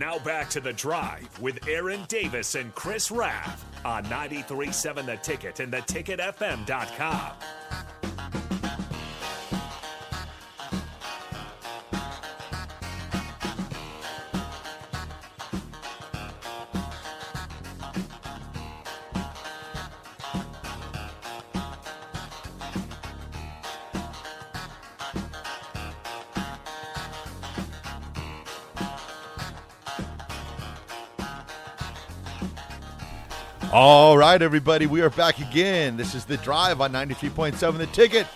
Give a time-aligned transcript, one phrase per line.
[0.00, 5.60] Now back to the drive with Aaron Davis and Chris Raff on 93.7 The Ticket
[5.60, 7.32] and theticketfm.com.
[33.72, 35.96] All right, everybody, we are back again.
[35.96, 38.26] This is the drive on 93.7 The Ticket.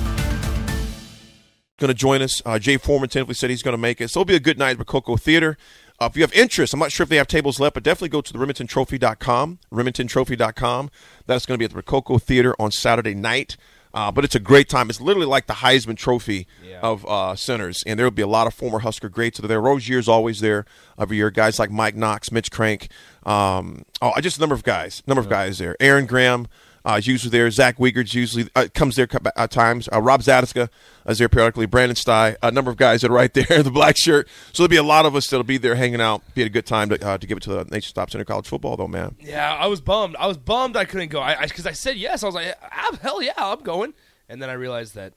[1.81, 2.41] going to join us.
[2.45, 4.09] Uh, Jay Foreman tentatively said he's going to make it.
[4.09, 5.57] So it'll be a good night at Rococo Theater.
[5.99, 8.09] Uh, if you have interest, I'm not sure if they have tables left, but definitely
[8.09, 10.91] go to the RimingtonTrophy.com, RimingtonTrophy.com.
[11.25, 13.57] That's going to be at the Rococo Theater on Saturday night.
[13.93, 14.89] Uh, but it's a great time.
[14.89, 16.47] It's literally like the Heisman Trophy
[16.81, 19.49] of uh, centers, and there will be a lot of former Husker greats that are
[19.49, 19.59] there.
[19.59, 20.65] Rozier's always there
[20.97, 21.29] every year.
[21.29, 22.87] Guys like Mike Knox, Mitch Crank,
[23.25, 25.75] um, oh, just a number of guys, number of guys there.
[25.81, 26.47] Aaron Graham
[26.85, 27.49] uh, is usually there.
[27.51, 29.87] Zach Wiegert usually uh, comes there at times.
[29.91, 30.69] Uh, Rob Zatechka
[31.07, 31.65] is there periodically.
[31.65, 34.27] Brandon Stai, a number of guys that are right there, in the black shirt.
[34.53, 36.23] So there'll be a lot of us that'll be there hanging out.
[36.33, 38.47] Be a good time to, uh, to give it to the Nation Stop Center College
[38.47, 39.15] Football, though, man.
[39.19, 40.15] Yeah, I was bummed.
[40.17, 41.21] I was bummed I couldn't go.
[41.21, 42.23] I because I, said yes.
[42.23, 42.55] I was like,
[43.01, 43.93] hell yeah, I'm going.
[44.29, 45.13] And then I realized that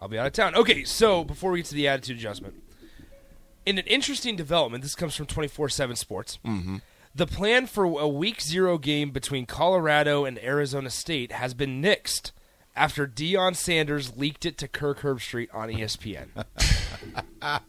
[0.00, 0.54] I'll be out of town.
[0.54, 2.54] Okay, so before we get to the attitude adjustment,
[3.66, 6.38] in an interesting development, this comes from 24/7 Sports.
[6.44, 6.76] Mm-hmm.
[7.14, 12.30] The plan for a Week Zero game between Colorado and Arizona State has been nixed
[12.76, 16.28] after Deion Sanders leaked it to Kirk Herbstreit on ESPN.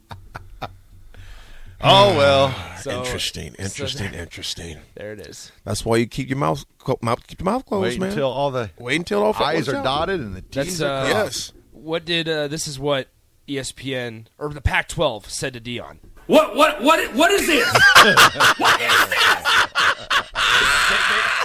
[1.83, 2.53] Oh well.
[2.81, 4.77] So, interesting, so interesting, there- interesting.
[4.95, 5.51] there it is.
[5.63, 6.65] That's why you keep your mouth,
[7.03, 8.09] mouth keep your mouth closed, Wait man.
[8.09, 9.83] until all the Wait until all I's football's are out.
[9.83, 11.53] dotted and the T's are uh, Yes.
[11.71, 13.09] What did uh, this is what
[13.47, 15.99] ESPN or the Pac-12 said to Deion.
[16.31, 17.67] What what what what is this?
[18.57, 19.09] What is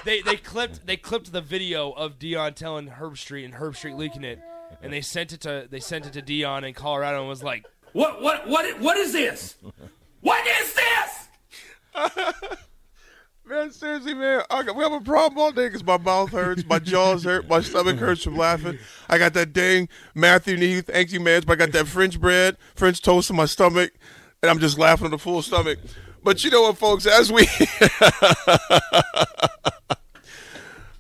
[0.05, 4.23] They, they, they clipped they clipped the video of Deion telling Herbstreit and Herbstreit leaking
[4.23, 4.39] it,
[4.81, 7.67] and they sent it to they sent it to Deion in Colorado and was like,
[7.95, 9.57] What what what what is this?
[10.21, 11.29] What is this?
[13.49, 16.65] Man, seriously, man, I got, we have a problem all day because my mouth hurts,
[16.67, 18.77] my jaws hurt, my stomach hurts from laughing.
[19.09, 23.01] I got that dang Matthew Neath, Angsty Mans, but I got that French bread, French
[23.01, 23.93] toast in my stomach,
[24.47, 25.81] and I'm just laughing on the full stomach.
[26.23, 27.49] But you know what, folks, as we.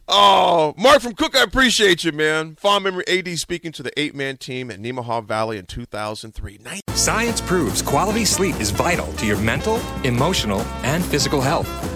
[0.08, 2.56] oh, Mark from Cook, I appreciate you, man.
[2.56, 6.58] Fond memory AD speaking to the eight man team at Nemaha Valley in 2003.
[6.64, 6.80] Nice.
[6.94, 11.95] Science proves quality sleep is vital to your mental, emotional, and physical health.